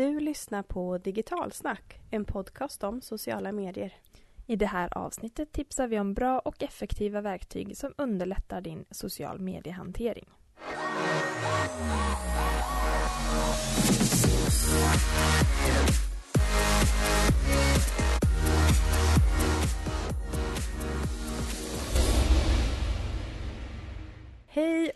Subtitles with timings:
[0.00, 3.94] Du lyssnar på Digitalsnack, en podcast om sociala medier.
[4.46, 9.40] I det här avsnittet tipsar vi om bra och effektiva verktyg som underlättar din social
[9.40, 10.28] mediehantering.
[24.46, 24.92] Hej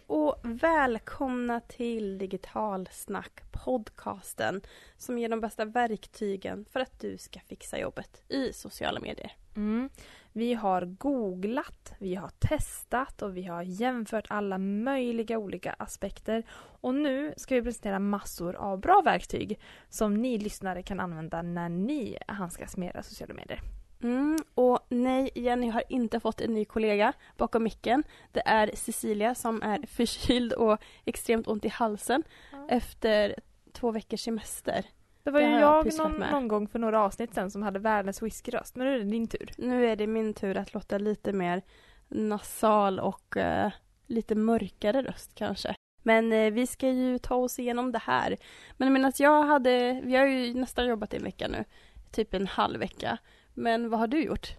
[0.61, 4.61] välkomna till Digitalsnack podcasten
[4.97, 9.33] som ger de bästa verktygen för att du ska fixa jobbet i sociala medier.
[9.57, 9.89] Mm.
[10.33, 16.43] Vi har googlat, vi har testat och vi har jämfört alla möjliga olika aspekter.
[16.81, 21.69] Och nu ska vi presentera massor av bra verktyg som ni lyssnare kan använda när
[21.69, 23.61] ni handskas med era sociala medier.
[24.05, 28.05] Mm, och nej, Jenny har inte fått en ny kollega bakom micken.
[28.33, 32.23] Det är Cecilia som är förkyld och extremt ont i halsen
[32.53, 32.67] Ja.
[32.71, 33.35] efter
[33.73, 34.85] två veckors semester.
[35.23, 37.79] Det var Det ju har jag någon, någon gång för några avsnitt sen som hade
[37.79, 38.77] världens whiskyröst.
[38.77, 39.51] Men nu är det din tur.
[39.59, 41.63] Nu är det min tur att låta lite mer
[42.09, 43.71] nasal och eh,
[44.07, 45.75] lite mörkare röst kanske.
[46.03, 48.37] Men eh, vi ska ju ta oss igenom det här.
[48.77, 51.65] Men medan jag hade, vi har ju nästan jobbat i en vecka nu,
[52.13, 53.19] typ en halv vecka.
[53.55, 54.57] Men vad har du gjort?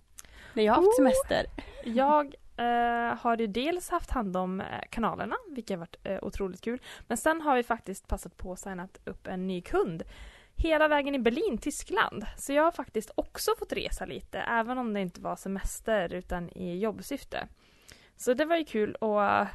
[0.54, 0.96] Nej, jag har haft Oh.
[0.96, 1.46] semester.
[1.84, 6.62] Jag eh, har ju dels haft hand om eh, kanalerna, vilket har varit eh, otroligt
[6.62, 6.82] kul.
[7.08, 10.04] Men sen har vi faktiskt passat på att signat upp en ny kund.
[10.58, 12.26] Hela vägen i Berlin, Tyskland.
[12.38, 16.50] Så jag har faktiskt också fått resa lite, även om det inte var semester utan
[16.50, 17.48] i jobbsyfte.
[18.18, 19.48] Så det var ju kul att eh,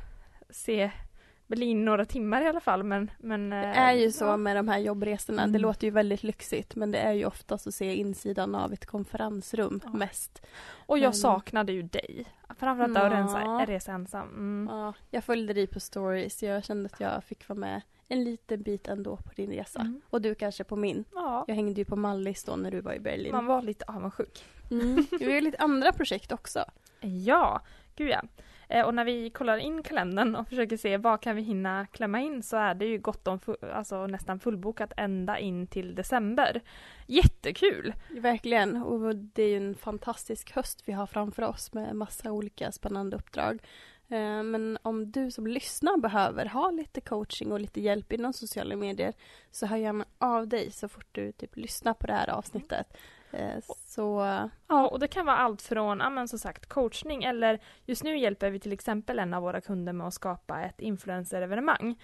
[1.51, 2.83] Berlin några timmar i alla fall.
[2.83, 4.37] Men, men, Det eh, är ju så ja.
[4.37, 5.43] med de här jobbresorna.
[5.43, 5.61] Det Mm.
[5.63, 9.81] låter ju väldigt lyxigt men det är ju oftast att se insidan av ett konferensrum
[9.85, 9.91] Ja.
[9.93, 10.43] mest.
[10.87, 12.25] Och jag Men- saknade ju dig.
[12.59, 13.11] Framförallt att Ja.
[13.19, 14.29] rensa, resa ensam.
[14.29, 14.69] Mm.
[14.79, 16.43] Ja, jag följde dig på stories.
[16.43, 19.81] Jag kände att jag fick vara med en liten bit ändå på din resa.
[19.81, 20.01] Mm.
[20.11, 21.05] Och du kanske på min.
[21.15, 23.33] Ja, Jag hängde ju på Mallis då när du var i Berlin.
[23.33, 24.45] man var lite avundsjuk.
[24.71, 25.07] Mm.
[25.19, 26.65] Vi har ju lite andra projekt också.
[27.01, 27.61] Ja,
[27.97, 28.23] gud ja.
[28.71, 32.21] Eh, och när vi kollar in kalendern och försöker se vad kan vi hinna klämma
[32.21, 33.41] in så är det ju gott om
[33.75, 36.61] alltså nästan fullbokat ända in till december.
[37.07, 37.95] Jättekul!
[38.11, 38.77] Verkligen.
[38.77, 43.17] Och det är ju en fantastisk höst vi har framför oss med massa olika spännande
[43.17, 43.63] uppdrag.
[44.09, 48.77] Eh, men om du som lyssnar behöver ha lite coaching och lite hjälp inom sociala
[48.77, 49.13] medier
[49.51, 52.97] så hör gärna av dig så fort du typ lyssnar på det här avsnittet.
[53.33, 54.21] Eh, Så
[54.69, 58.19] Ja, och det kan vara allt från, ja men som sagt, coachning eller just nu
[58.19, 61.95] hjälper vi till exempel en av våra kunder med att skapa ett influencer-evenemang.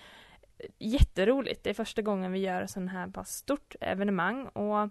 [0.78, 1.64] Jätteroligt!
[1.64, 4.88] Det är första gången vi gör sån här pass stort evenemang och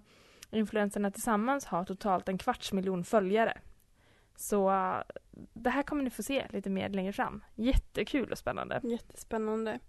[0.52, 3.58] influencerna tillsammans har totalt en kvarts miljon följare.
[4.36, 4.70] Så
[5.54, 7.44] det här kommer ni få se lite mer längre fram.
[7.56, 8.80] Jättekul och spännande.
[8.84, 9.80] Jättespännande.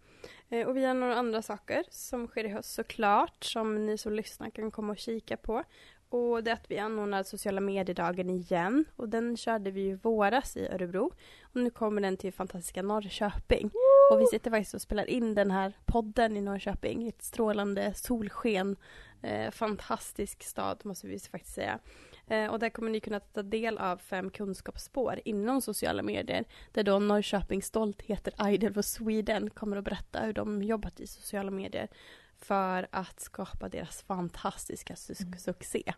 [0.48, 4.12] Eh, Och vi har några andra saker som sker i höst såklart som ni som
[4.12, 5.64] lyssnar kan komma och kika på.
[6.08, 9.94] Och det är att vi anordnar sociala mediedagen igen och den körde vi ju i
[9.94, 11.12] våras i Örebro.
[11.42, 13.70] Och nu kommer den till fantastiska Norrköping.
[14.12, 17.94] Och vi sitter faktiskt och spelar in den här podden i Norrköping i ett strålande
[17.94, 18.76] solsken.
[19.22, 21.78] Eh, fantastisk stad måste vi faktiskt säga.
[22.26, 26.44] Eh, och där kommer ni kunna ta del av fem kunskapsspår inom sociala medier.
[26.72, 31.50] Där då Norrköpings stoltheter Idol for Sweden kommer att berätta hur de jobbat i sociala
[31.50, 31.88] medier
[32.41, 35.38] för att skapa deras fantastiska su- Mm.
[35.38, 35.92] succé.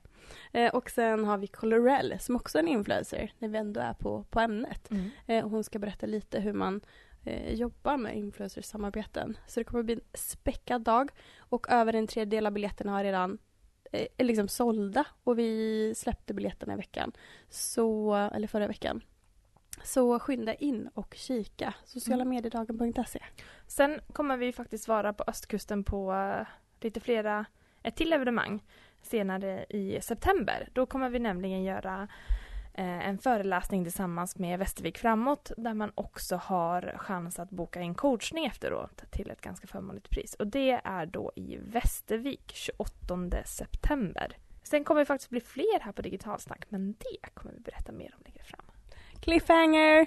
[0.53, 3.93] Eh, och sen har vi Colorell som också är en influencer när vi ändå är
[3.95, 4.89] på, på ämnet.
[5.27, 6.81] Eh, och hon ska berätta lite hur man
[7.25, 9.37] eh, jobbar med influencersamarbeten.
[9.47, 13.05] Så det kommer att bli en späckad dag och över en tredjedel av biljetterna har
[13.05, 13.39] redan
[13.93, 17.13] eh, är liksom sålda och vi släppte biljetterna i veckan.
[17.49, 19.01] Så, eller förra veckan.
[19.85, 21.75] Så skynda in och kika.
[21.85, 23.21] Socialamediedagen.se.
[23.67, 26.47] Sen kommer vi faktiskt vara på östkusten på eh,
[26.81, 27.45] lite flera,
[27.83, 28.63] ett till evenemang
[29.03, 30.69] senare i september.
[30.73, 32.09] Då kommer vi nämligen göra
[32.75, 37.95] eh, en föreläsning tillsammans med Västervik framåt där man också har chans att boka in
[37.95, 40.35] coachning efteråt till ett ganska förmånligt pris.
[40.35, 44.37] Och det är då i Västervik 28 september.
[44.63, 48.15] Sen kommer det faktiskt bli fler här på Digitalsnack men det kommer vi berätta mer
[48.19, 48.68] om längre fram.
[49.21, 50.07] Cliffhanger!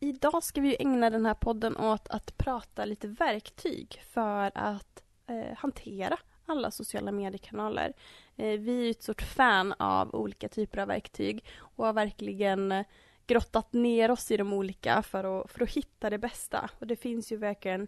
[0.00, 5.56] Idag ska vi ägna den här podden åt att prata lite verktyg för att eh,
[5.56, 7.92] hantera alla sociala mediekanaler.
[8.36, 12.84] Eh, vi är ett stort fan av olika typer av verktyg och har verkligen
[13.26, 16.70] grottat ner oss i de olika för att, för att hitta det bästa.
[16.78, 17.86] Och det finns ju verkligen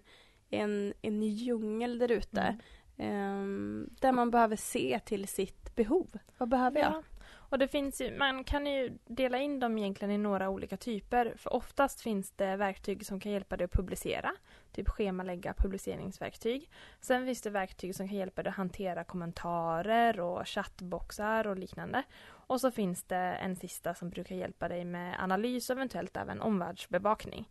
[0.50, 2.40] en, en djungel där ute.
[2.40, 2.58] Mm.
[2.98, 6.18] Ehm, där man behöver se till sitt behov.
[6.38, 6.92] Vad behöver jag?
[6.92, 7.02] Ja.
[7.50, 11.34] Och det finns ju, man kan ju dela in dem egentligen i några olika typer.
[11.36, 14.32] För oftast finns det verktyg som kan hjälpa dig att publicera.
[14.72, 16.70] Typ schemalägga publiceringsverktyg.
[17.00, 22.02] Sen finns det verktyg som kan hjälpa dig att hantera kommentarer och chattboxar och liknande.
[22.26, 26.40] Och så finns det en sista som brukar hjälpa dig med analys och eventuellt även
[26.40, 27.48] omvärldsbevakning.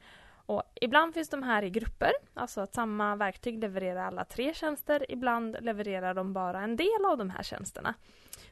[0.47, 5.11] Och ibland finns de här i grupper, alltså att samma verktyg levererar alla tre tjänster.
[5.11, 7.93] Ibland levererar de bara en del av de här tjänsterna.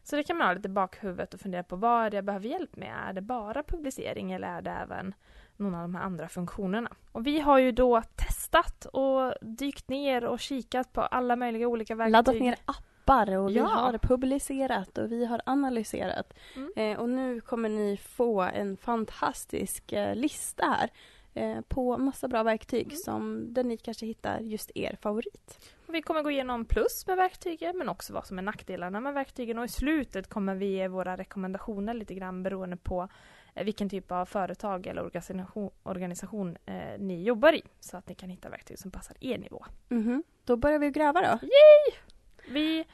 [0.04, 2.26] Så det kan man ha lite i bakhuvudet och fundera på vad är det jag
[2.26, 2.94] behöver hjälp med?
[3.10, 5.14] Är det bara publicering eller är det även
[5.58, 6.92] någon av de här andra funktionerna?
[7.12, 11.96] Och vi har ju då testat och dykt ner och kikat på alla möjliga olika
[11.96, 12.12] verktyg.
[12.12, 13.66] Laddat ner appar och vi Ja.
[13.66, 16.34] har publicerat och vi har analyserat.
[16.56, 16.72] Mm.
[16.76, 20.90] Eh, och nu kommer ni få en fantastisk eh, lista här
[21.36, 22.96] eh, på massa bra verktyg Mm.
[22.98, 25.74] som där ni kanske hittar just er favorit.
[25.88, 29.14] Och Vi kommer gå igenom plus med verktygen men också vad som är nackdelarna med
[29.14, 33.08] verktygen och i slutet kommer vi ge våra rekommendationer lite grann beroende på
[33.54, 38.16] eh, vilken typ av företag eller organisation, organisation eh, ni jobbar i så att ni
[38.16, 39.66] kan hitta verktyg som passar er nivå.
[39.90, 40.24] Mhm.
[40.46, 41.40] Då börjar vi gräva då.
[42.48, 42.86] Vi,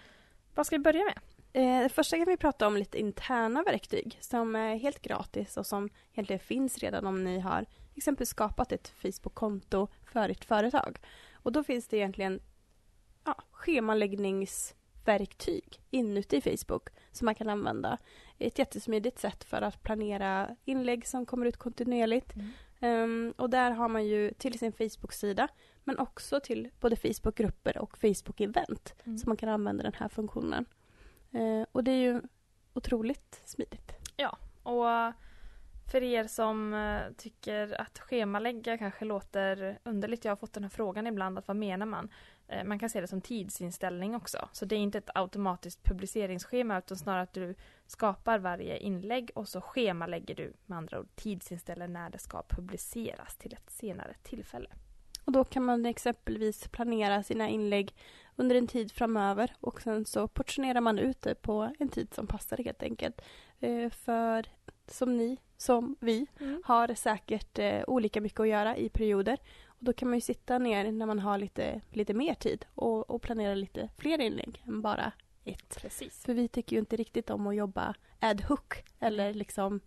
[0.56, 1.20] vad ska vi börja med?
[1.54, 5.90] Eh, första kan vi prata om lite interna verktyg som är helt gratis och som
[6.14, 7.66] egentligen finns redan om ni har
[8.02, 11.00] exempelvis skapat ett Facebook-konto för ert företag.
[11.34, 12.40] Och då finns det egentligen
[13.26, 17.98] ja, schemaläggningsverktyg inuti Facebook som man kan använda.
[18.40, 22.34] Ett jättesmidigt sätt för att planera inlägg som kommer ut kontinuerligt.
[22.80, 25.48] Ehm, och där har man ju till sin Facebook-sida
[25.84, 29.18] men också till både Facebook-grupper och Facebook-event Mm.
[29.18, 30.66] så man kan använda den här funktionen.
[31.32, 32.22] Eh, och det är ju
[32.74, 33.92] otroligt smidigt.
[34.64, 35.14] Och
[35.92, 40.70] för er som eh, tycker att schemalägga kanske låter underligt, jag har fått den här
[40.70, 42.10] frågan ibland, att vad menar man?
[42.48, 44.50] Eh, man kan se det som tidsinställning också.
[44.52, 47.56] Så det är inte ett automatiskt publiceringsschema utan snarare att du
[47.88, 53.36] skapar varje inlägg och så schemalägger du med andra ord tidsinställer när det ska publiceras
[53.36, 54.70] till ett senare tillfälle.
[55.26, 57.96] Och då kan man exempelvis planera sina inlägg
[58.36, 62.28] under en tid framöver och sen så portionerar man ut det på en tid som
[62.28, 63.22] passar helt enkelt.
[63.60, 64.46] Eh, för
[64.88, 66.28] som ni, som vi,
[66.64, 69.38] har säkert eh, olika mycket att göra i perioder.
[69.66, 73.10] Och då kan man ju sitta ner när man har lite, lite mer tid och,
[73.10, 75.12] och planera lite fler inlägg än bara
[75.46, 75.78] ett.
[75.82, 76.24] Precis.
[76.26, 78.60] För vi tycker ju inte riktigt om att jobba ad hoc
[79.00, 79.80] eller liksom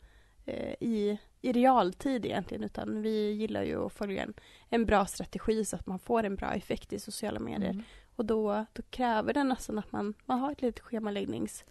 [0.45, 4.35] eh, i, i realtid egentligen utan vi gillar ju att följa en,
[4.69, 7.71] en bra strategi så att man får en bra effekt i sociala medier.
[7.71, 7.85] Mm.
[8.17, 11.65] Och då, då kräver det nästan att man, man har ett litet schemaläggnings...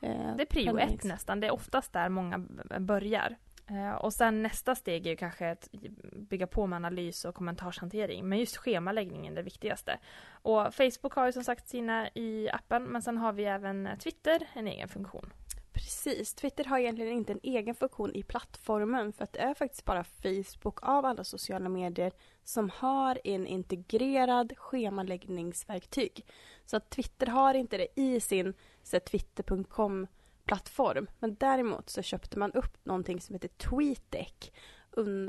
[0.00, 1.40] Ja, eh, Det är prio ett nästan.
[1.40, 2.38] Det är oftast där många
[2.78, 3.36] börjar.
[3.70, 5.68] Eh, Och sen nästa steg är ju kanske att
[6.12, 8.28] bygga på med analys och kommentarshantering.
[8.28, 9.98] Men just schemaläggningen är det viktigaste.
[10.30, 14.46] Och Facebook har ju som sagt sina i appen, men sen har vi även Twitter,
[14.52, 15.32] en egen funktion.
[15.72, 16.34] Precis.
[16.34, 20.04] Twitter har egentligen inte en egen funktion i plattformen för att det är faktiskt bara
[20.04, 22.12] Facebook av alla sociala medier
[22.44, 26.24] som har en integrerad schemaläggningsverktyg.
[26.64, 28.54] Så att Twitter har inte det i sin
[28.90, 30.06] twitter.com
[30.44, 31.06] plattform.
[31.18, 34.52] Men däremot så köpte man upp någonting som heter TweetDeck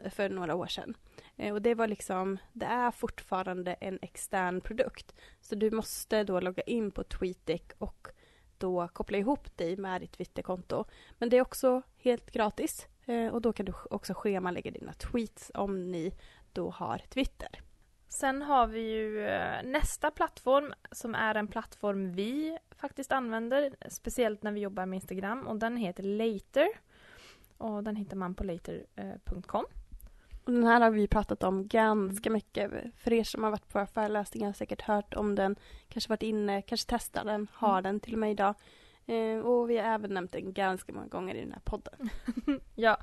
[0.10, 0.98] för några år sedan.
[1.38, 5.16] Eh, och det var liksom, det är fortfarande en extern produkt.
[5.42, 8.08] Så du måste då logga in på TweetDeck och
[8.58, 10.86] då koppla ihop dig med ditt Twitterkonto.
[11.18, 15.52] Men det är också helt gratis eh, och då kan du också schemalägga dina tweets
[15.54, 16.14] om ni
[16.54, 17.50] då har Twitter.
[18.10, 24.44] Sen har vi ju eh, nästa plattform som är en plattform vi faktiskt använder, speciellt
[24.44, 26.68] när vi jobbar med Instagram och den heter Later.
[27.58, 29.66] Och den hittar man på later.com.
[30.44, 32.72] Och den här har vi pratat om ganska mycket.
[32.96, 35.56] För er som har varit på våra föreläsningar har säkert hört om den,
[35.88, 37.84] kanske varit inne, kanske testat den, har Mm.
[37.84, 38.56] den till och med idag.
[39.10, 42.10] Eh, och vi har även nämnt den ganska många gånger i den här podden.
[42.76, 42.98] Ja.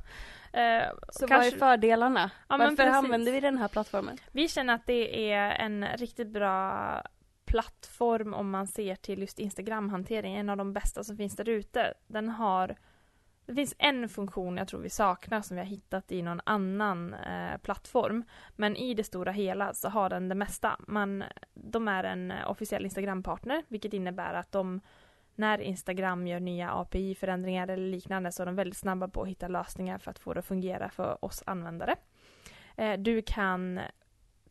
[0.52, 2.30] Eh, Så kanske- vad är fördelarna?
[2.48, 2.94] Ja, Varför precis.
[2.94, 4.16] använder vi den här plattformen?
[4.32, 7.02] Vi känner att det är en riktigt bra
[7.44, 11.94] plattform om man ser till just Instagram-hantering, en av de bästa som finns där ute.
[12.06, 12.76] Den har
[13.46, 17.14] det finns en funktion jag tror vi saknar som vi har hittat i någon annan
[17.14, 18.24] eh, plattform.
[18.56, 20.76] Men i det stora hela så har den det mesta.
[20.86, 24.80] Man, de är en eh, officiell Instagram-partner vilket innebär att de
[25.36, 29.48] när Instagram gör nya API-förändringar eller liknande så är de väldigt snabba på att hitta
[29.48, 31.96] lösningar för att få det att fungera för oss användare.
[32.76, 33.80] Eh, du kan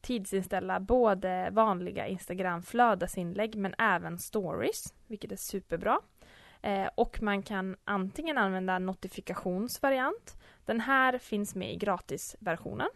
[0.01, 6.00] tidsinställa både vanliga Instagram-flödesinlägg men även stories, vilket är superbra.
[6.62, 10.42] Eh, och man kan antingen använda notifikationsvariant.
[10.65, 12.89] Den här finns med i gratisversionen.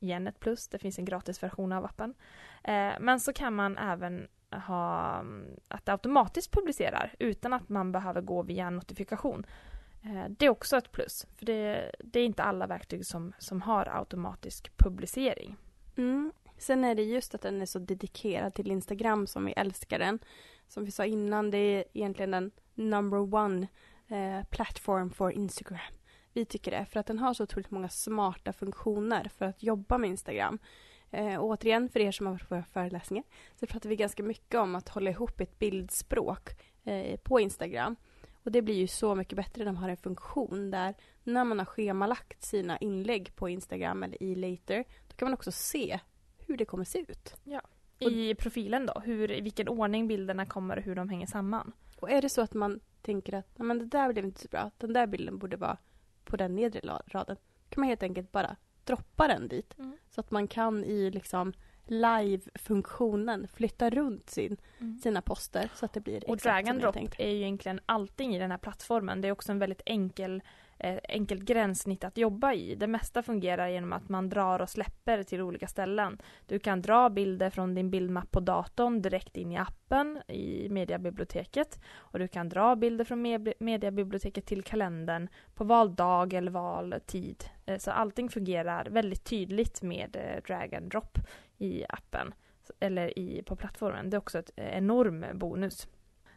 [0.00, 2.14] Igen ett plus, det finns en gratisversion av appen.
[2.64, 5.24] Eh, men så kan man även ha
[5.68, 9.46] att det automatiskt publicerar utan att man behöver gå via en notifikation.
[10.04, 13.62] Eh, det är också ett plus, för det, det, är inte alla verktyg som, som
[13.62, 15.56] har automatisk publicering.
[15.96, 16.32] Mm.
[16.58, 20.18] Sen är det just att den är så dedikerad till Instagram som vi älskar den.
[20.68, 23.66] Som vi sa innan, det är egentligen den number one
[24.08, 25.94] eh, platform for Instagram.
[26.32, 29.98] Vi tycker det, för att den har så otroligt många smarta funktioner för att jobba
[29.98, 30.58] med Instagram.
[31.12, 33.24] Eh, och återigen, för er som har varit på våra föreläsningar,
[33.60, 36.48] så pratar vi ganska mycket om att hålla ihop ett bildspråk
[36.84, 37.96] eh, på Instagram.
[38.44, 41.58] Och det blir ju så mycket bättre när man har en funktion där när man
[41.58, 46.00] har schemalagt sina inlägg på Instagram eller i later, då kan man också se
[46.38, 47.36] hur det kommer se ut.
[47.44, 47.60] Ja.
[47.98, 51.72] I profilen då, hur, i vilken ordning bilderna kommer och hur de hänger samman.
[52.00, 54.70] Och är det så att man tänker att men det där blev inte så bra,
[54.78, 55.78] den där bilden borde vara
[56.24, 57.36] på den nedre raden,
[57.68, 59.78] kan man helt enkelt bara droppa den dit.
[59.78, 59.96] Mm.
[60.10, 61.52] Så att man kan i liksom
[61.86, 64.98] live-funktionen flytta runt sin, mm.
[64.98, 68.38] sina poster så att det blir Och drag and drop är ju egentligen allting i
[68.38, 69.20] den här plattformen.
[69.20, 70.42] Det är också en väldigt enkel
[70.84, 72.74] Eh, enkelt gränssnitt att jobba i.
[72.74, 76.18] Det mesta fungerar genom att man drar och släpper till olika ställen.
[76.46, 81.80] Du kan dra bilder från din bildmapp på datorn direkt in i appen i mediabiblioteket
[81.94, 83.22] och du kan dra bilder från
[83.58, 87.44] mediabiblioteket till kalendern på vald dag eller vald tid.
[87.66, 91.18] Eh, så allting fungerar väldigt tydligt med eh, drag and drop
[91.58, 92.34] i appen
[92.80, 94.10] eller i, på plattformen.
[94.10, 95.88] Det är också ett eh, enorm bonus.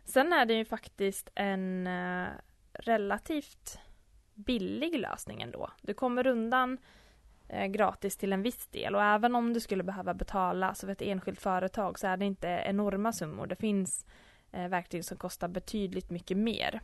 [0.03, 2.27] Sen är det ju faktiskt en eh,
[2.73, 3.79] relativt
[4.35, 5.69] billig lösning ändå.
[5.81, 6.77] Du kommer undan
[7.47, 10.91] eh, gratis till en viss del och även om du skulle behöva betala så för
[10.91, 13.47] ett enskilt företag så är det inte enorma summor.
[13.47, 14.05] Det finns
[14.51, 16.81] eh, verktyg som kostar betydligt mycket mer.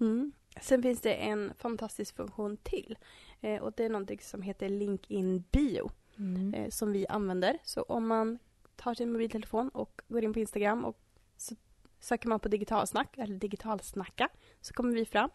[0.00, 0.32] Mm.
[0.60, 2.98] Sen finns det en fantastisk funktion till
[3.40, 6.54] eh, och det är någonting som heter Link in Bio mm.
[6.54, 7.58] eh, som vi använder.
[7.62, 8.38] Så om man
[8.76, 11.00] tar sin mobiltelefon och går in på Instagram och
[11.36, 11.54] så
[12.00, 14.28] söker man på digitalsnack eller digitalsnacka
[14.60, 15.30] så kommer vi fram.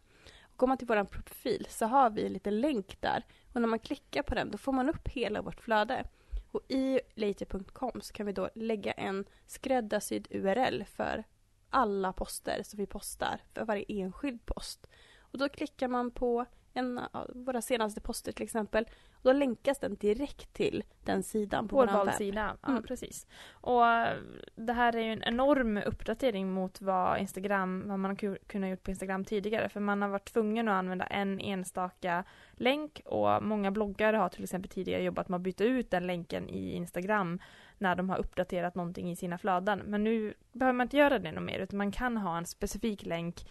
[0.56, 3.80] Går man till vår profil så har vi en liten länk där och när man
[3.80, 6.04] klickar på den då får man upp hela vårt flöde.
[6.52, 11.24] Och i later.com så kan vi då lägga en skräddarsydd URL för
[11.70, 14.88] alla poster som vi postar för varje enskild post.
[15.20, 17.00] Och då klickar man på en
[17.30, 18.86] våra senaste poster till exempel
[19.22, 22.14] då länkas den direkt till den sidan på vår webb.
[22.14, 22.58] sida.
[22.62, 22.84] Ja, mm.
[22.84, 23.28] precis.
[23.52, 24.18] Och eh,
[24.56, 28.84] det här är ju en enorm uppdatering mot vad Instagram, vad man har kunnat gjort
[28.84, 29.70] på Instagram tidigare.
[29.70, 34.44] För man har varit tvungen att använda en enstaka länk och många bloggare har till
[34.44, 37.40] exempel tidigare jobbat med att byta ut den länken i Instagram
[37.78, 39.82] när de har uppdaterat någonting i sina flöden.
[39.86, 43.06] Men nu behöver man inte göra det något mer utan man kan ha en specifik
[43.06, 43.46] länk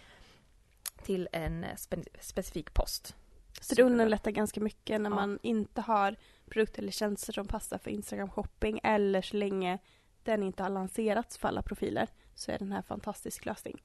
[1.03, 3.17] till en spe specifik post.
[3.61, 5.17] Så det underlättar ganska mycket när ja.
[5.17, 6.17] man inte har
[6.51, 9.79] produkter eller tjänster som passar för Instagram shopping eller så länge
[10.25, 13.83] den inte har lanserats för alla profiler så är den här fantastisk lösning.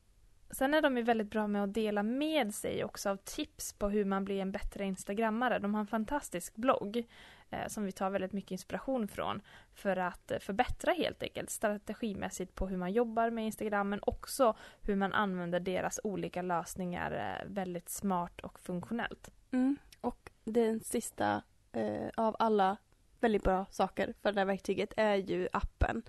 [0.52, 3.90] Sen är de ju väldigt bra med att dela med sig också av tips på
[3.90, 5.60] hur man blir en bättre instagrammare.
[5.60, 7.04] De har en fantastisk blogg
[7.50, 9.42] Eh, som vi tar väldigt mycket inspiration från
[9.74, 14.56] för att eh, förbättra helt enkelt strategimässigt på hur man jobbar med Instagram men också
[14.82, 19.32] hur man använder deras olika lösningar eh, väldigt smart och funktionellt.
[19.52, 19.78] Mm.
[20.02, 22.78] Och den sista eh, av alla
[23.20, 26.04] väldigt bra saker för det här verktyget är ju appen.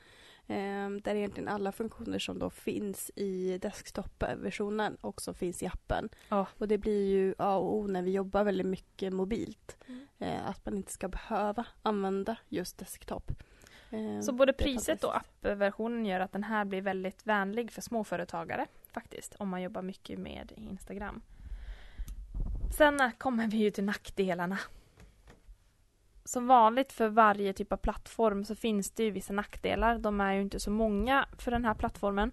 [0.49, 6.09] Eh, där egentligen alla funktioner som då finns i desktop-versionen också finns i appen.
[6.31, 6.47] Oh.
[6.59, 9.76] Och det blir ju A och O när vi jobbar väldigt mycket mobilt.
[9.87, 10.07] Mm.
[10.19, 13.33] Eh, att man inte ska behöva använda just desktop.
[13.91, 18.67] Eh, Så både priset och appversionen gör att den här blir väldigt vänlig för småföretagare
[18.93, 19.35] faktiskt.
[19.38, 21.23] Om man jobbar mycket med Instagram.
[22.76, 24.59] Sen kommer vi ju till nackdelarna.
[26.26, 29.99] Som vanligt för varje typ av plattform så finns det ju vissa nackdelar.
[29.99, 32.33] De är ju inte så många för den här plattformen.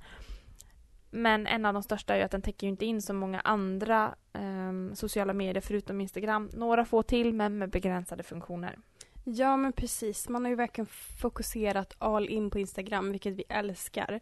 [1.09, 4.15] Men en av de största är ju att den täcker inte in så många andra
[4.33, 6.49] eh, sociala medier förutom Instagram.
[6.53, 8.79] Några få till men med begränsade funktioner.
[9.23, 10.87] Ja men precis, man har ju verkligen
[11.21, 14.19] fokuserat all in på Instagram vilket vi älskar.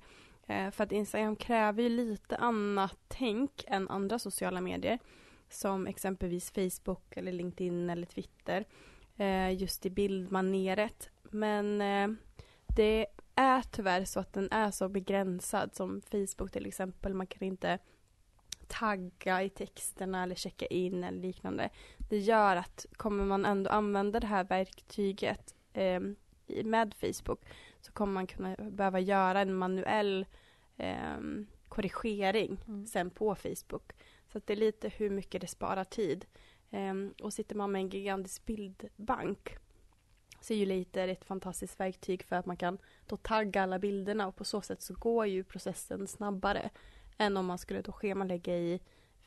[0.47, 4.99] Eh, för att Instagram kräver ju lite annat tänk än andra sociala medier
[5.49, 8.65] som exempelvis Facebook eller LinkedIn eller Twitter eh,
[9.57, 11.09] just i bildmaneret.
[11.23, 12.07] Men eh,
[12.75, 17.13] det är tyvärr så att den är så begränsad som Facebook till exempel.
[17.13, 17.79] Man kan inte
[18.67, 21.69] tagga i texterna eller checka in eller liknande.
[21.97, 25.99] Det gör att kommer man ändå använda det här verktyget eh,
[26.63, 27.45] med Facebook
[27.81, 30.25] så kommer man kunna behöva göra en manuell
[30.77, 31.17] eh,
[31.69, 32.85] korrigering mm.
[32.85, 33.91] sen på Facebook.
[34.31, 36.25] Så det är lite hur mycket det sparar tid.
[36.71, 39.57] Um, och sitter man med en gigantisk bildbank
[40.41, 44.27] så är ju Later ett fantastiskt verktyg för att man kan då tagga alla bilderna
[44.27, 46.69] och på så sätt så går ju processen snabbare
[47.17, 48.79] än om man skulle då schemalägga i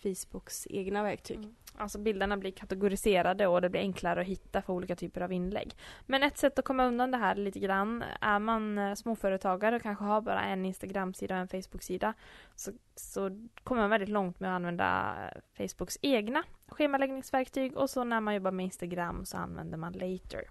[0.03, 1.37] Facebooks egna verktyg.
[1.37, 1.55] Mm.
[1.77, 5.77] Alltså bilderna blir kategoriserade och det blir enklare att hitta för olika typer av inlägg.
[6.07, 9.83] Men ett sätt att komma undan det här lite grann, är man eh, småföretagare och
[9.83, 12.15] kanske har bara en Instagram-sida och en Facebook-sida,
[12.55, 15.15] så, så kommer man väldigt långt med att använda
[15.57, 20.51] Facebooks egna schemaläggningsverktyg och så när man jobbar med Instagram så använder man Later.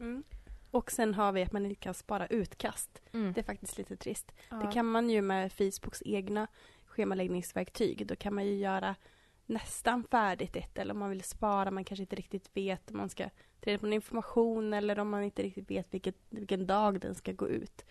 [0.00, 0.22] Mm.
[0.70, 3.02] Och sen har vi att man inte kan spara utkast.
[3.12, 3.32] Mm.
[3.32, 4.32] Det är faktiskt lite trist.
[4.50, 4.56] Ja.
[4.56, 6.46] Det kan man ju med Facebooks egna
[6.94, 8.06] schemaläggningsverktyg.
[8.06, 8.96] Då kan man ju göra
[9.46, 13.08] nästan färdigt ett eller om man vill spara, man kanske inte riktigt vet om man
[13.08, 13.24] ska
[13.60, 17.14] ta reda på någon information eller om man inte riktigt vet vilket, vilken dag den
[17.14, 17.84] ska gå ut.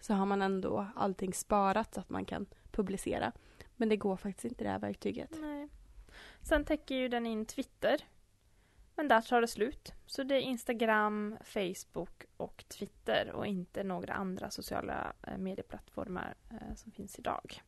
[0.00, 3.32] Så har man ändå allting sparat så att man kan publicera.
[3.76, 5.30] Men det går faktiskt inte det här verktyget.
[5.40, 5.68] Nej.
[6.42, 8.00] Sen täcker ju den in Twitter.
[8.94, 9.92] Men där tar det slut.
[10.06, 16.74] Så det är Instagram, Facebook och Twitter och inte några andra sociala eh, medieplattformar eh,
[16.74, 17.62] som finns idag.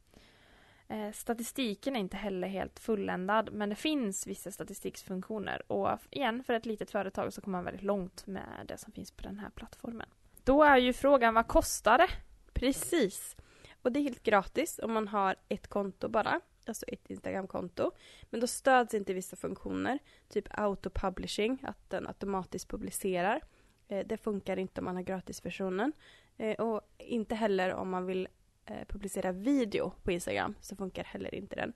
[0.92, 6.54] Eh, statistiken är inte heller helt fulländad men det finns vissa statistikfunktioner och igen för
[6.54, 9.50] ett litet företag så kommer man väldigt långt med det som finns på den här
[9.50, 10.08] plattformen.
[10.44, 12.08] Då är ju frågan vad kostar det?
[12.52, 13.37] Precis.
[13.82, 17.90] Och det är helt gratis om man har ett konto bara, alltså ett Instagramkonto.
[18.30, 23.40] Men då stöds inte vissa funktioner, typ auto-publishing, att den automatiskt publicerar.
[23.88, 25.92] Eh, det funkar inte om man har gratisversionen.
[26.37, 28.28] Eh, och inte heller om man vill
[28.66, 31.73] Eh, publicera video på Instagram så funkar heller inte den.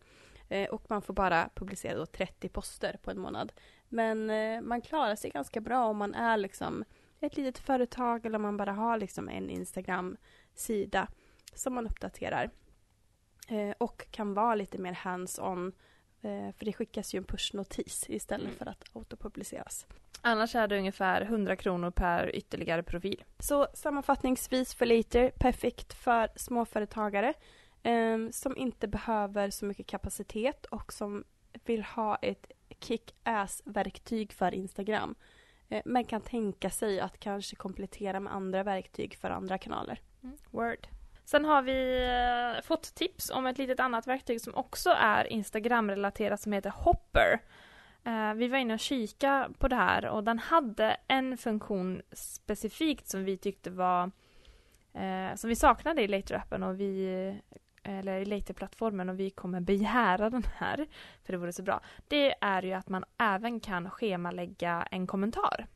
[0.48, 3.52] Eh, och man får bara publicera då 30 poster på en månad.
[3.88, 6.84] Men eh, man klarar sig ganska bra om man är liksom
[7.20, 11.08] ett litet företag eller om man bara har liksom en Instagram-sida
[11.54, 12.50] som man uppdaterar.
[13.78, 15.72] Och kan vara lite mer hands-on
[16.58, 18.58] för det skickas ju en push-notis istället mm.
[18.58, 19.86] för att autopubliceras.
[20.20, 23.24] Annars är det ungefär 100 kronor per ytterligare profil.
[23.38, 27.34] Så sammanfattningsvis för Later, perfekt för småföretagare
[27.82, 31.24] eh, som inte behöver så mycket kapacitet och som
[31.64, 35.14] vill ha ett kick-ass-verktyg för Instagram.
[35.68, 40.00] Eh, men kan tänka sig att kanske komplettera med andra verktyg för andra kanaler.
[40.22, 40.36] Mm.
[40.50, 40.86] Word.
[41.26, 42.08] Sen har vi
[42.56, 47.40] eh, fått tips om ett litet annat verktyg som också är Instagram-relaterat som heter Hopper.
[48.04, 53.08] Eh, vi var inne och kika på det här och den hade en funktion specifikt
[53.08, 54.10] som vi tyckte var
[54.94, 57.40] eh, som vi saknade i Later-appen och vi
[57.82, 60.86] eller i Later-plattformen och vi kommer begära den här
[61.24, 61.80] för det vore så bra.
[62.08, 65.66] Det är ju att man även kan schemalägga en kommentar.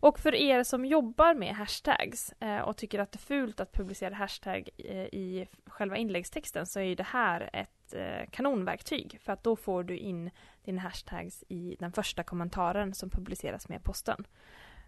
[0.00, 3.72] Och för er som jobbar med hashtags eh, och tycker att det är fult att
[3.72, 9.42] publicera hashtag eh, i själva inläggstexten så är det här ett eh, kanonverktyg för att
[9.42, 10.30] då får du in
[10.64, 14.24] dina hashtags i den första kommentaren som publiceras med posten.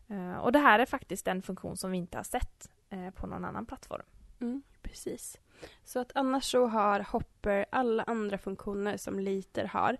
[0.08, 3.26] Eh, och det här är faktiskt en funktion som vi inte har sett eh, på
[3.26, 4.06] någon annan plattform.
[4.40, 5.38] Mm, precis.
[5.84, 9.96] Så att annars så har Hopper alla andra funktioner som Liter har.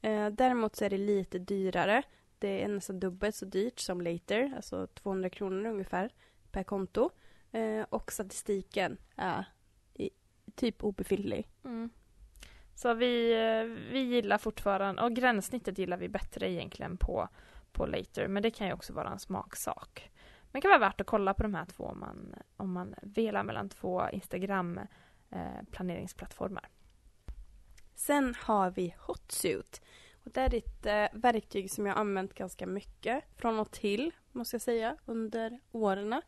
[0.00, 2.02] Eh, däremot så är det lite dyrare.
[2.42, 6.10] Det är nästan dubbelt så dyrt som Later, alltså 200 kronor ungefär
[6.50, 7.10] per konto.
[7.52, 9.44] Eh, och statistiken är
[9.94, 10.10] i,
[10.54, 11.48] typ obefintlig.
[11.64, 11.90] Mm.
[12.74, 17.28] Så vi, eh, vi gillar fortfarande, och gränssnittet gillar vi bättre egentligen på,
[17.72, 20.10] på Later, men det kan ju också vara en smaksak.
[20.42, 22.94] Men det kan vara värt att kolla på de här två om man, om man
[23.02, 24.80] velar mellan två Instagram
[25.30, 26.68] eh, planeringsplattformar.
[27.94, 29.78] Sen har vi Hotsuite.
[30.24, 34.54] Och det är ett eh, verktyg som jag använt ganska mycket från och till, måste
[34.54, 36.12] jag säga, under åren.
[36.12, 36.20] Eh,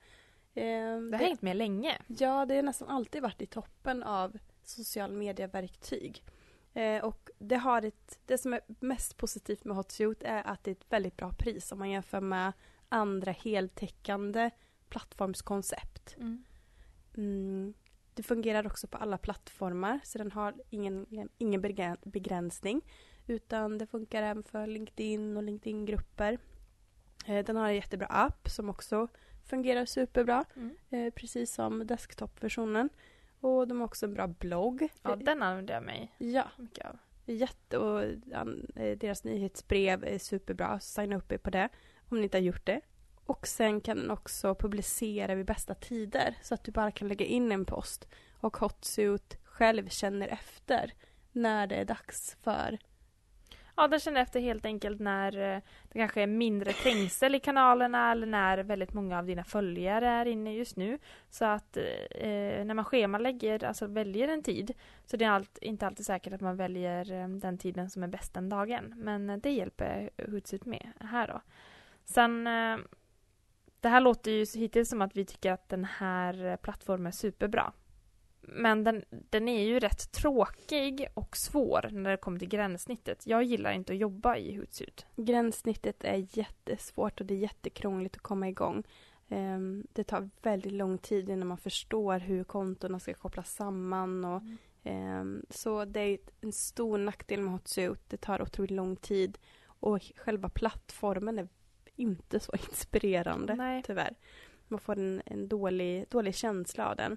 [0.54, 1.98] det har hängt med länge.
[2.07, 6.24] Ja, det har nästan alltid varit i toppen av social media-verktyg.
[6.74, 10.70] Eh, och det, har ett, det som är mest positivt med Hotsuite är att det
[10.70, 12.52] är ett väldigt bra pris om man jämför med
[12.88, 14.50] andra heltäckande
[14.88, 16.16] plattformskoncept.
[16.16, 16.44] Mm.
[17.16, 17.74] Mm,
[18.14, 21.61] det fungerar också på alla plattformar så den har ingen, ingen
[22.04, 22.83] begränsning.
[23.26, 26.38] Utan det funkar även för LinkedIn och LinkedIn-grupper.
[27.26, 29.08] Eh, den har en jättebra app som också
[29.44, 30.44] fungerar superbra.
[30.56, 30.76] Mm.
[30.90, 32.88] Eh, precis som desktop-versionen.
[33.40, 34.88] Och de har också en bra blogg.
[35.02, 36.44] Ja, den använder jag mig ja.
[36.56, 36.98] mycket av.
[37.26, 40.80] Jätte och eh, deras nyhetsbrev är superbra.
[40.80, 41.68] Signa upp er på det
[42.08, 42.80] om ni inte har gjort det.
[43.26, 47.26] Och sen kan den också publicera vid bästa tider så att du bara kan lägga
[47.26, 48.08] in en post
[48.40, 50.92] och Hotsuite själv känner efter
[51.32, 52.78] när det är dags för
[53.76, 58.12] Ja, den känner efter helt enkelt när eh, det kanske är mindre trängsel i kanalerna
[58.12, 60.98] eller när väldigt många av dina följare är inne just nu.
[61.30, 64.72] Så att eh, eh när man schemalägger, alltså väljer en tid,
[65.04, 68.08] så det är allt, inte alltid säkert att man väljer eh, den tiden som är
[68.08, 68.94] bäst den dagen.
[68.96, 71.40] Men det hjälper Hootsuite med här då.
[72.04, 72.78] Sen eh,
[73.80, 77.72] det här låter ju hittills som att vi tycker att den här plattformen är superbra.
[78.48, 83.26] Men den, den är ju rätt tråkig och svår när det kommer till gränssnittet.
[83.26, 85.04] Jag gillar inte att jobba i Hootsuite.
[85.16, 88.83] Gränssnittet är jättesvårt och det är jättekrångligt att komma igång.
[89.28, 94.24] Um, det tar väldigt lång tid innan man förstår hur kontona ska kopplas samman.
[94.24, 94.42] Och,
[94.83, 95.20] mm.
[95.20, 98.04] um, så det är en stor nackdel med Hootsuite.
[98.09, 101.48] Det tar otroligt lång tid och själva plattformen är
[101.96, 103.83] inte så inspirerande Nej.
[103.87, 104.14] tyvärr.
[104.68, 107.16] Man får en, en dålig, dålig känsla av den.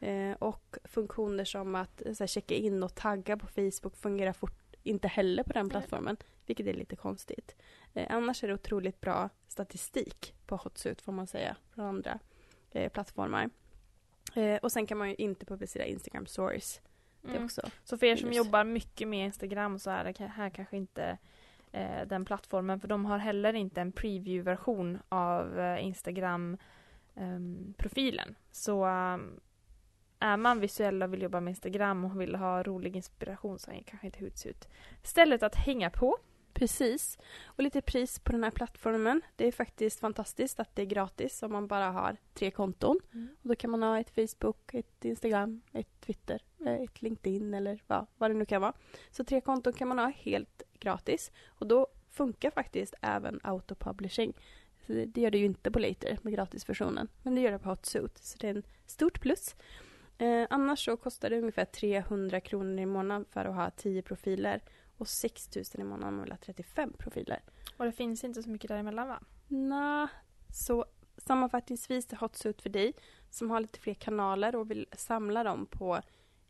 [0.00, 5.08] Eh, och funktioner som att här, checka in och tagga på Facebook fungerar fort, inte
[5.08, 7.56] heller på den plattformen, vilket är lite konstigt.
[7.94, 12.18] Eh, annars är det otroligt bra statistik på Hotsuit får man säga, från andra
[12.70, 13.50] eh, plattformar.
[14.34, 16.80] Eh, och sen kan man ju inte publicera Instagram stories.
[17.28, 17.44] Mm.
[17.44, 21.18] också så för er som jobbar mycket med Instagram så är det här kanske inte
[21.72, 28.28] eh, den plattformen för de har heller inte en preview-version av eh, Instagram-profilen.
[28.28, 29.40] Ehm, så um,
[30.18, 33.82] är man visuell och vill jobba med Instagram och vill ha rolig inspiration så är
[33.86, 34.66] kanske inte Hootsuite
[35.06, 36.18] stället att hänga på.
[36.52, 37.18] Precis.
[37.44, 39.20] Och lite pris på den här plattformen.
[39.36, 43.00] Det är faktiskt fantastiskt att det är gratis om man bara har tre konton.
[43.12, 43.28] Mm.
[43.42, 46.84] Och då kan man ha ett Facebook, ett Instagram, ett Twitter, mm.
[46.84, 48.72] ett LinkedIn eller vad, vad det nu kan vara.
[49.10, 51.32] Så tre konton kan man ha helt gratis.
[51.46, 54.32] Och då funkar faktiskt även autopublishing.
[54.86, 57.08] Så det gör det ju inte på Later med gratisversionen.
[57.22, 58.26] Men det gör det på Hotsuite.
[58.26, 59.56] Så det är en stort plus.
[60.18, 64.62] Eh, annars så kostar det ungefär 300 kronor i månaden för att ha 10 profiler
[64.96, 67.42] och 6 000 i månaden om man vill ha 35 profiler.
[67.76, 69.20] Och det finns inte så mycket däremellan va?
[69.48, 70.08] Nej,
[70.52, 70.84] så
[71.18, 72.92] sammanfattningsvis är Hotsuit för dig
[73.30, 76.00] som har lite fler kanaler och vill samla dem på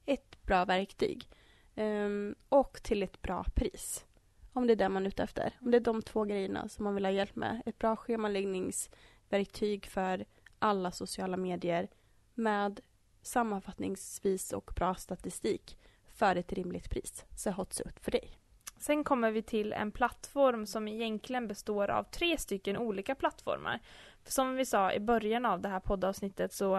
[0.06, 1.28] ett bra verktyg.
[1.74, 4.04] Um, och till ett bra pris.
[4.52, 5.58] Om det är det man är ute efter.
[5.60, 7.62] Om det är de två grejerna som man vill ha hjälp med.
[7.66, 10.24] Ett bra schemaläggningsverktyg för
[10.58, 11.88] alla sociala medier
[12.34, 12.80] med
[13.26, 15.78] sammanfattningsvis och bra statistik
[16.14, 17.24] för ett rimligt pris.
[17.36, 18.38] Så Hotsuit för dig.
[18.78, 23.80] Sen kommer vi till en plattform som egentligen består av tre stycken olika plattformar.
[24.24, 26.76] För som vi sa i början av det här poddavsnittet så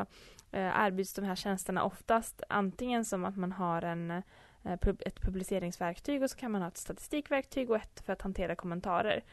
[0.51, 4.23] eh, erbjuds de här tjänsterna oftast antingen som att man har en, eh,
[4.99, 9.23] ett publiceringsverktyg och så kan man ha ett statistikverktyg och ett för att hantera kommentarer.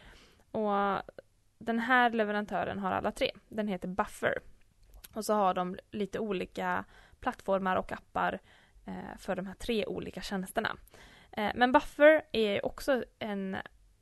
[0.50, 1.03] Och
[1.59, 3.31] den här leverantören har alla tre.
[3.48, 4.38] Den heter Buffer.
[5.14, 6.85] Och så har de lite olika
[7.20, 8.38] plattformar och appar
[8.85, 10.77] eh, för de här tre olika tjänsterna.
[11.33, 13.55] Eh, men Buffer är också en,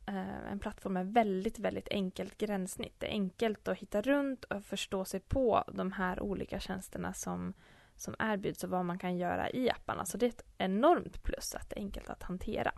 [0.07, 2.95] eh, en plattform med väldigt, väldigt enkelt gränssnitt.
[2.99, 7.55] Det är enkelt att hitta runt och förstå sig på de här olika tjänsterna som,
[7.97, 10.05] som erbjuds och vad man kan göra i apparna.
[10.05, 12.73] Så det är ett enormt plus att det är enkelt att hantera.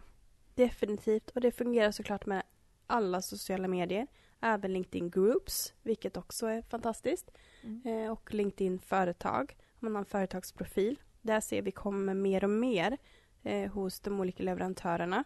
[0.54, 2.42] Definitivt, och det fungerar såklart med
[2.86, 4.06] alla sociala medier.
[4.40, 7.30] Även LinkedIn Groups, vilket också är fantastiskt.
[7.64, 8.10] Mm.
[8.12, 11.00] och LinkedIn Företag man har en företagsprofil.
[11.22, 12.98] Där ser vi kommer mer och mer
[13.42, 15.24] eh, hos de olika leverantörerna.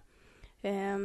[0.62, 0.98] Eh,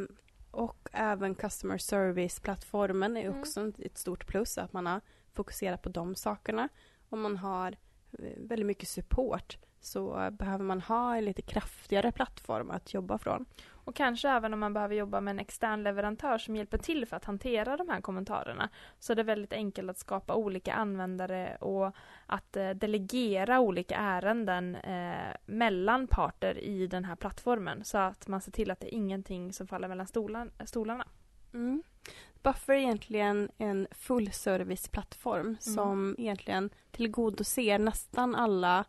[0.51, 3.39] och även customer service-plattformen är mm.
[3.39, 5.01] också ett stort plus, att man har
[5.33, 6.69] fokuserat på de sakerna.
[7.09, 7.77] Om man har
[8.19, 13.45] eh, väldigt mycket support så behöver man ha en lite kraftigare plattform att jobba från.
[13.85, 17.17] Och kanske även om man behöver jobba med en extern leverantör som hjälper till för
[17.17, 18.69] att hantera de här kommentarerna.
[18.99, 24.75] Så det är väldigt enkelt att skapa olika användare och att eh, delegera olika ärenden
[24.75, 27.83] eh, mellan parter i den här plattformen.
[27.83, 31.07] Så att man ser till att det är ingenting som faller mellan stolan, stolarna.
[31.53, 31.83] Mm.
[32.43, 35.57] Buffer är egentligen en fullserviceplattform mm.
[35.59, 38.85] som egentligen tillgodoser nästan alla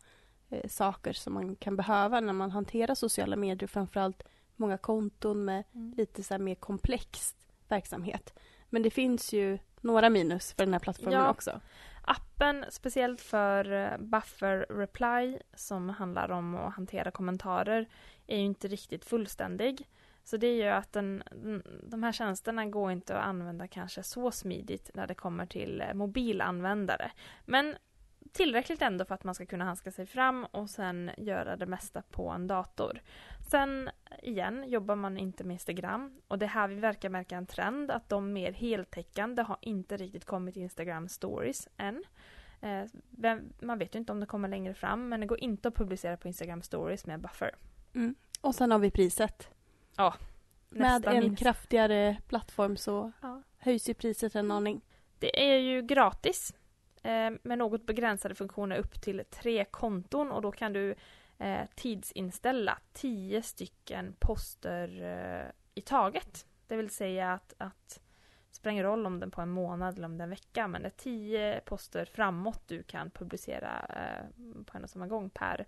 [0.50, 4.22] eh, saker som man kan behöva när man hanterar sociala medier, framförallt
[4.56, 5.94] många konton med mm.
[5.96, 7.34] lite så mer komplex
[7.68, 8.34] verksamhet.
[8.70, 11.30] Men det finns ju några minus för den här plattformen ja.
[11.30, 11.60] också.
[12.02, 17.88] Appen, speciellt för eh, Buffer Reply som handlar om att hantera kommentarer,
[18.26, 19.88] är ju inte riktigt fullständig.
[20.24, 21.22] Så det gör att den,
[21.82, 25.94] de här tjänsterna går inte att använda kanske så smidigt när det kommer till eh,
[25.94, 27.10] mobilanvändare.
[27.44, 27.76] Men
[28.32, 32.02] tillräckligt ändå för att man ska kunna hanska sig fram och sen göra det mesta
[32.02, 33.00] på en dator.
[33.50, 33.90] Sen
[34.22, 38.08] igen jobbar man inte med Instagram och det här vi verkar märka en trend att
[38.08, 42.04] de mer heltäckande har inte riktigt kommit Instagram stories än.
[42.60, 42.84] Eh,
[43.60, 46.16] man vet ju inte om det kommer längre fram men det går inte att publicera
[46.16, 47.50] på Instagram stories med buffer.
[47.94, 48.14] Mm.
[48.40, 49.50] Och sen har vi priset.
[49.96, 50.14] Ja.
[50.68, 51.42] Med en minst.
[51.42, 53.42] kraftigare plattform så ja.
[53.58, 54.80] höjs ju priset en aning.
[55.18, 56.54] Det är ju gratis
[57.04, 60.94] Eh, med något begränsade funktioner upp till tre konton och då kan du
[61.38, 66.46] eh, tidsinställa tio stycken poster eh, i taget.
[66.66, 68.00] Det vill säga att, att
[68.50, 70.82] spelar ingen roll om den på en månad eller om det är en vecka men
[70.82, 73.88] det är tio poster framåt du kan publicera
[74.66, 75.66] på en och samma gång per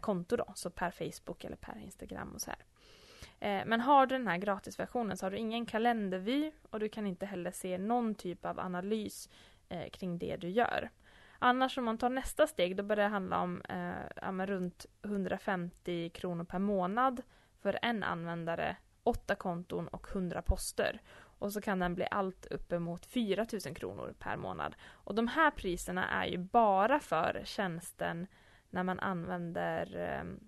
[0.00, 3.64] konto då, så per Facebook eller per Instagram och så här.
[3.64, 7.26] Men har du den här gratisversionen så har du ingen kalendervy och du kan inte
[7.26, 9.28] heller se någon typ av analys
[9.68, 10.90] eh, kring det du gör.
[11.38, 16.44] Annars om man tar nästa steg då börjar det handla om eh, runt 150 kronor
[16.44, 17.22] per månad
[17.60, 21.00] för en användare, åtta konton och 100 poster.
[21.38, 24.76] Och så kan den bli allt uppemot 4 000 kronor per månad.
[24.86, 28.26] Och de här priserna är ju bara för tjänsten
[28.70, 30.47] när man använder eh,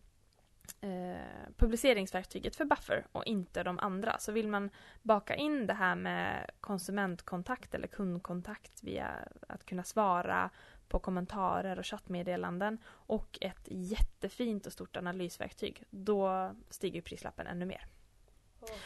[0.81, 4.19] eh, publiceringsverktyget för Buffer och inte de andra.
[4.19, 4.71] Så vill man
[5.03, 9.11] baka in det här med konsumentkontakt eller kundkontakt via
[9.49, 10.51] att kunna svara
[10.89, 17.87] på kommentarer och chattmeddelanden och ett jättefint och stort analysverktyg, då stiger prislappen ännu mer.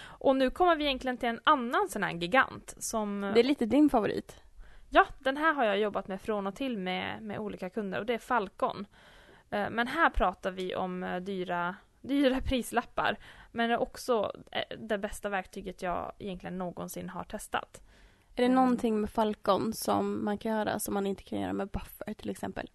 [0.00, 3.20] Och nu kommer vi egentligen till en annan sån här gigant som...
[3.34, 4.40] Det är lite din favorit.
[4.90, 8.06] Ja, den här har jag jobbat med från och till med, med olika kunder och
[8.06, 8.86] det är Falcon.
[9.54, 13.16] Eh, men här pratar vi om eh, dyra, dyra prislappar.
[13.52, 17.82] Men det är också eh, det bästa verktyget jag egentligen någonsin har testat.
[18.36, 21.68] Är det någonting med Falcon som man kan göra som man inte kan göra med
[21.68, 22.70] Buffer till exempel?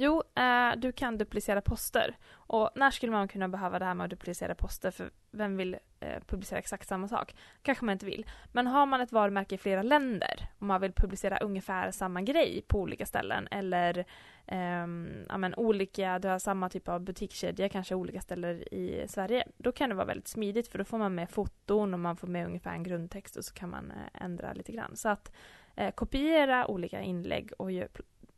[0.00, 2.16] Jo, eh, du kan duplicera poster.
[2.30, 4.90] Och när skulle man kunna behöva det här med att duplicera poster?
[4.90, 7.34] För vem vill eh, publicera exakt samma sak?
[7.62, 8.26] Kanske man inte vill.
[8.52, 12.64] Men har man ett varumärke i flera länder och man vill publicera ungefär samma grej
[12.68, 13.98] på olika ställen eller
[14.46, 14.86] eh,
[15.28, 19.44] ja, men olika, du har samma typ av butikskedja kanske olika ställen i Sverige.
[19.56, 22.28] Då kan det vara väldigt smidigt för då får man med foton och man får
[22.28, 24.96] med ungefär en grundtext och så kan man eh, ändra lite grann.
[24.96, 25.32] Så att
[25.76, 27.86] eh, kopiera olika inlägg och gö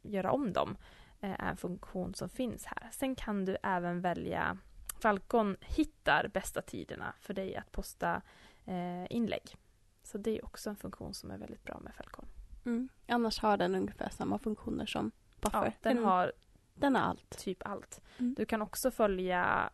[0.03, 0.77] göra om dem
[1.21, 2.89] är en funktion som finns här.
[2.93, 4.59] Sen kan du även välja
[5.03, 8.23] Falcon hittar bästa tiderna för dig att posta
[8.65, 9.57] eh, inlägg.
[10.03, 12.27] Så det är också en funktion som är väldigt bra med Falcon.
[12.65, 12.89] Mm.
[13.09, 15.65] Annars har den ungefär samma funktioner som Buffer.
[15.65, 16.33] Ja, den, har
[16.75, 17.39] den har allt.
[17.39, 18.01] Typ allt.
[18.19, 18.35] Mm.
[18.35, 19.71] Du kan också följa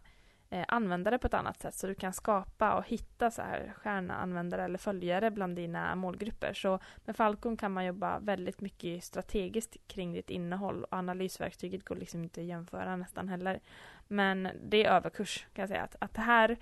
[0.50, 1.74] eh, användare på ett annat sätt.
[1.74, 6.52] Så du kan skapa och hitta så här stjärnanvändare eller följare bland dina målgrupper.
[6.52, 11.96] Så med Falcon kan man jobba väldigt mycket strategiskt kring ditt innehåll och analysverktyget går
[11.96, 13.60] liksom inte att jämföra nästan heller.
[14.08, 15.82] Men det är överkurs kan jag säga.
[15.82, 16.56] Att, att det här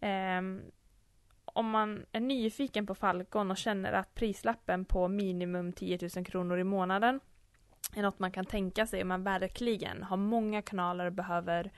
[0.00, 0.42] eh,
[1.44, 6.58] om man är nyfiken på Falcon och känner att prislappen på minimum 10 000 kronor
[6.58, 7.20] i månaden
[7.94, 11.70] är något man kan tänka sig om man verkligen har många kanaler och behöver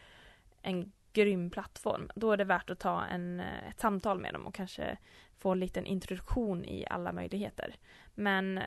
[0.63, 2.11] en grym plattform.
[2.15, 4.99] Då är det värt att ta en, eh, ett samtal med dem och kanske
[5.39, 7.77] få en liten introduktion i alla möjligheter.
[8.15, 8.65] Men eh,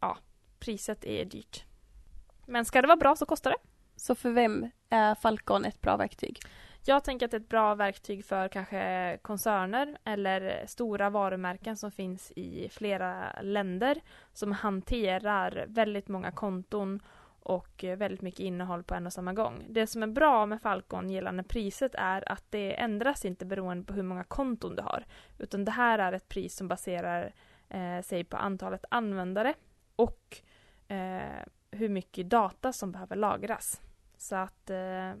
[0.00, 0.18] ja,
[0.58, 1.64] priset är dyrt.
[2.46, 3.56] Men ska det vara bra så kostar det.
[3.96, 6.40] Så för vem är Falcon ett bra verktyg?
[6.86, 11.90] Jag tänker att det är ett bra verktyg för kanske koncerner eller stora varumärken som
[11.90, 14.00] finns i flera länder
[14.32, 17.00] som hanterar väldigt många konton
[17.44, 19.64] och eh, väldigt mycket innehåll på en och samma gång.
[19.68, 23.94] Det som är bra med Falcon gällande priset är att det ändras inte beroende på
[23.94, 25.04] hur många konton du har.
[25.38, 27.34] Utan det här är ett pris som baserar
[27.68, 29.54] eh, sig på antalet användare
[29.96, 30.40] och
[30.88, 33.80] eh, hur mycket data som behöver lagras.
[34.16, 35.12] Så att eh,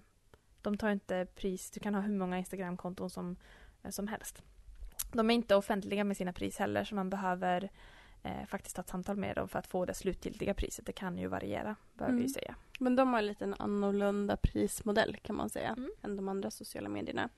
[0.62, 3.36] de tar inte pris, du kan ha hur många Instagramkonton som,
[3.82, 4.42] eh, som helst.
[5.12, 7.70] De är inte offentliga med sina pris heller så man behöver
[8.24, 10.86] eh, faktiskt ta ett samtal med dem för att få det slutgiltiga priset.
[10.86, 12.22] Det kan ju variera, bör mm.
[12.22, 12.54] vi säga.
[12.80, 15.90] Men de har en liten annorlunda prismodell kan man säga, mm.
[16.02, 17.28] än de andra sociala medierna.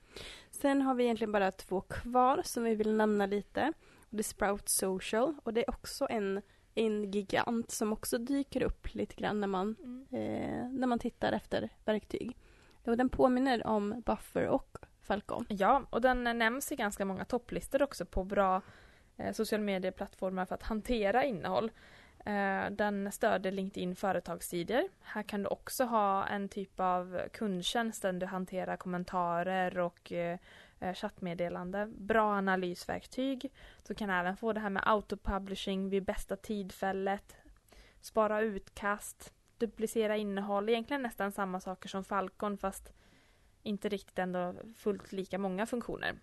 [0.51, 3.73] Sen har vi egentligen bara två kvar som vi vill nämna lite.
[4.09, 6.41] Det är Sprout Social och det är också en,
[6.75, 10.05] en gigant som också dyker upp lite grann när man, mm.
[10.11, 12.37] eh, när man tittar efter verktyg.
[12.85, 15.45] Och den påminner om Buffer och Falcon.
[15.49, 18.61] Ja, och den nämns i ganska många topplistor också på bra
[19.17, 21.71] eh, sociala medieplattformar för att hantera innehåll.
[22.27, 24.83] Eh, den stöder LinkedIn företagssidor.
[25.01, 30.39] Här kan du också ha en typ av kundtjänst där du hanterar kommentarer och eh,
[30.79, 31.87] eh, chattmeddelande.
[31.97, 33.51] Bra analysverktyg.
[33.87, 37.35] Du kan även få det här med autopublishing vid bästa tidfället.
[38.01, 39.33] Spara utkast.
[39.57, 40.69] Duplicera innehåll.
[40.69, 42.93] Egentligen nästan samma saker som Falcon fast
[43.63, 46.15] inte riktigt ändå fullt lika många funktioner.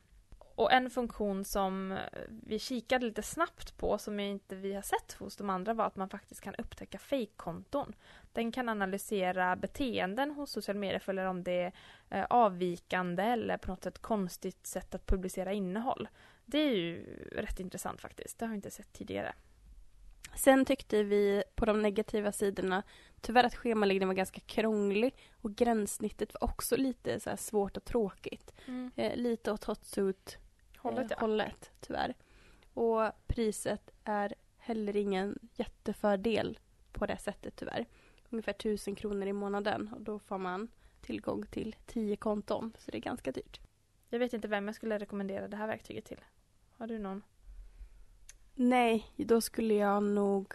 [0.56, 5.36] Och en funktion som vi kikade lite snabbt på som inte vi har sett hos
[5.36, 7.94] de andra var att man faktiskt kan upptäcka fejkkonton.
[8.32, 11.72] Den kan analysera beteenden hos sociala medieföljare om det är
[12.10, 16.08] eh, avvikande eller på något sätt konstigt sätt att publicera innehåll.
[16.44, 18.38] Det är ju rätt intressant faktiskt.
[18.38, 19.34] Det har vi inte sett tidigare.
[20.36, 22.82] Sen tyckte vi på de negativa sidorna
[23.20, 28.52] tyvärr att schemaläggningen var ganska krånglig och gränssnittet var också lite så svårt och tråkigt.
[28.66, 28.90] Mm.
[28.96, 30.38] Eh, lite åt hotsuit
[30.84, 31.16] hållet, ja.
[31.20, 32.14] hållet tyvärr.
[32.74, 36.58] Och priset är heller ingen jättefördel
[36.92, 37.86] på det sättet tyvärr.
[38.30, 40.68] Ungefär 1000 kronor i månaden och då får man
[41.00, 42.72] tillgång till 10 konton.
[42.78, 43.60] Så det är ganska dyrt.
[44.08, 46.20] Jag vet inte vem jag skulle rekommendera det här verktyget till.
[46.70, 47.22] Har du någon?
[48.54, 50.54] Nej, då skulle jag nog...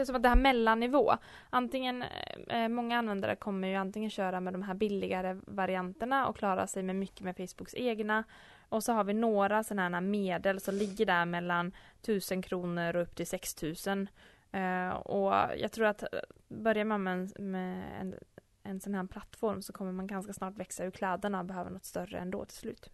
[0.00, 1.16] Det känns som att det här mellannivå.
[1.50, 2.04] Antingen,
[2.48, 6.82] eh, många användare kommer ju antingen köra med de här billigare varianterna och klara sig
[6.82, 8.24] med mycket med Facebooks egna.
[8.68, 13.02] Och så har vi några sådana här medel som ligger där mellan 1000 kronor och
[13.02, 14.08] upp till 6000.
[14.52, 16.08] Eh, och jag tror att eh,
[16.48, 18.14] börjar man med, en, med en,
[18.62, 21.84] en sån här plattform så kommer man ganska snart växa ur kläderna och behöva något
[21.84, 22.90] större ändå till slut.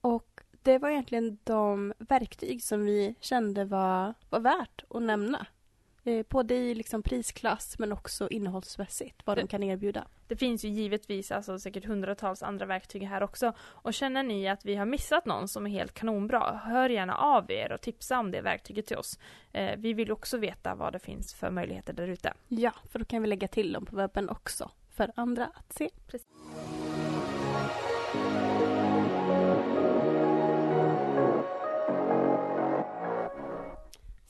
[0.00, 5.46] Och det var egentligen de verktyg som vi kände var, var värt att nämna.
[6.06, 10.06] Eh, både i liksom prisklass men också innehållsmässigt, vad det, de kan erbjuda.
[10.26, 13.52] Det finns ju givetvis alltså säkert hundratals andra verktyg här också.
[13.60, 17.50] Och känner ni att vi har missat någon som är helt kanonbra, hör gärna av
[17.50, 19.18] er och tipsa om det verktyget till oss.
[19.52, 22.32] Eh, vi vill också veta vad det finns för möjligheter där ute.
[22.48, 25.90] Ja, för då kan vi lägga till dem på webben också för andra att se.
[26.06, 26.25] Precis.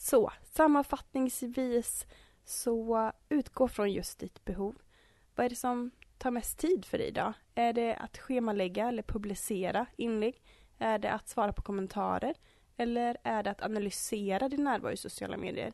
[0.06, 2.06] Så sammanfattningsvis
[2.44, 4.76] så utgå från just ditt behov.
[5.34, 7.32] Vad är det som tar mest tid för dig idag?
[7.54, 10.42] Är det att schemalägga eller publicera inlägg?
[10.78, 12.34] Är det att svara på kommentarer?
[12.76, 15.72] Eller är det att analysera din närvaro i sociala medier?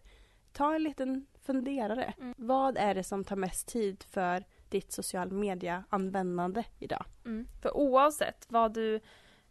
[0.53, 2.15] Ta en liten funderare.
[2.19, 2.35] Mm.
[2.39, 7.05] Vad är det som tar mest tid för ditt social media-användande idag?
[7.25, 7.47] Mm.
[7.63, 9.01] För oavsett vad du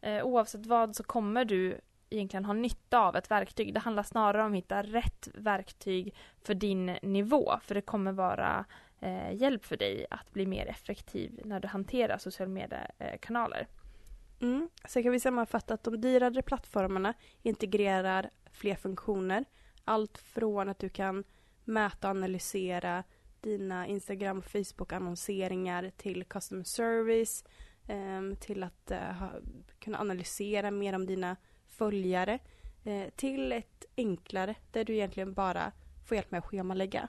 [0.01, 3.73] eh, oavsett vad så kommer du egentligen ha nytta av ett verktyg.
[3.73, 7.59] Det handlar snarare om att hitta rätt verktyg för din nivå.
[7.63, 8.65] För det kommer vara
[8.99, 13.67] eh, hjälp för dig att bli mer effektiv när du hanterar sociala mediekanaler.
[14.39, 14.69] Eh, mm.
[14.87, 19.45] Så kan vi sammanfatta att de dyrare plattformarna integrerar fler funktioner.
[19.85, 21.23] Allt från att du kan
[21.63, 23.03] mäta och analysera
[23.41, 27.43] dina Instagram och Facebook-annonseringar till customer service,
[27.87, 29.31] eh, till att eh, ha,
[29.79, 31.35] kunna analysera mer om dina
[31.71, 32.39] följare
[32.83, 35.71] eh, till ett enklare där du egentligen bara
[36.07, 37.07] får hjälp med att schemalägga.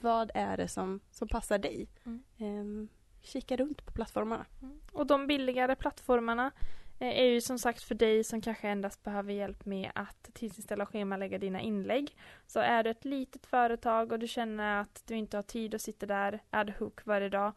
[0.00, 1.88] Vad är det som, som passar dig?
[2.04, 2.22] Mm.
[2.38, 2.88] Eh,
[3.22, 4.46] kika runt på plattformarna.
[4.62, 4.80] Mm.
[4.92, 6.50] Och de billigare plattformarna
[6.98, 10.84] eh, är ju som sagt för dig som kanske endast behöver hjälp med att tidsinställa
[10.84, 12.16] och schemalägga dina inlägg.
[12.46, 15.82] Så är du ett litet företag och du känner att du inte har tid att
[15.82, 17.52] sitta där ad hoc varje dag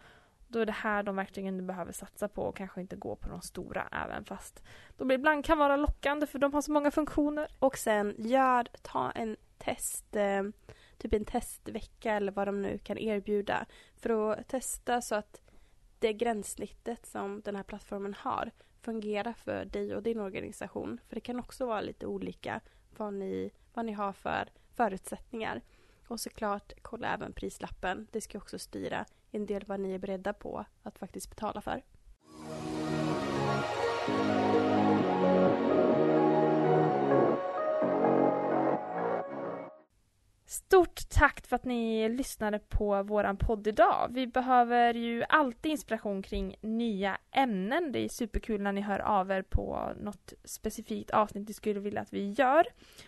[0.47, 3.29] då är det här de verktygen du behöver satsa på och kanske inte gå på
[3.29, 4.63] de stora även fast
[4.97, 7.47] de ibland kan vara lockande för de har så många funktioner.
[7.59, 10.43] Och sen gör, ta en test, eh,
[10.97, 13.65] typ en testvecka eller vad de nu kan erbjuda
[13.97, 15.41] för att testa så att
[15.99, 20.99] det gränssnittet som den här plattformen har fungerar för dig och din organisation.
[21.07, 22.61] För det kan också vara lite olika
[22.97, 25.61] vad ni, vad ni har för förutsättningar.
[26.07, 28.07] Och såklart, kolla även prislappen.
[28.11, 29.05] Det ska också styra
[29.35, 31.81] en del vad ni är beredda på att faktiskt betala för.
[40.47, 44.09] Stort tack för att ni lyssnade på våran podd idag.
[44.11, 47.91] Vi behöver ju alltid inspiration kring nya ämnen.
[47.91, 52.01] Det är superkul när ni hör av er på något specifikt avsnitt ni skulle vilja
[52.01, 52.67] att vi gör.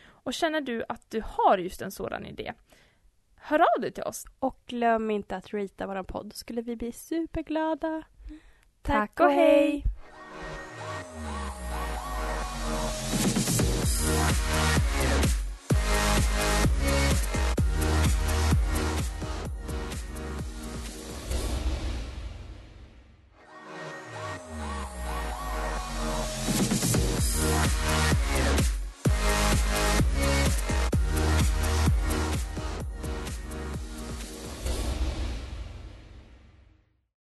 [0.09, 2.53] Och känner du att du har just en sådan idé,
[3.47, 4.25] hör av dig till oss.
[4.39, 8.03] Och glöm inte att rita vår podd, skulle vi bli superglada.
[8.81, 9.83] Tack, Tack och hej!